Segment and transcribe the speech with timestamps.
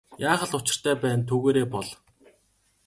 [0.29, 1.89] Яах л учиртай байна түүгээрээ бол.